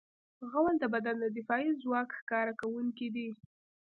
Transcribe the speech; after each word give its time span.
غول 0.51 0.75
د 0.79 0.85
بدن 0.93 1.15
د 1.21 1.25
دفاعي 1.37 1.71
ځواک 1.81 2.09
ښکاره 2.19 2.53
کوونکی 2.61 3.07
دی. 3.15 3.29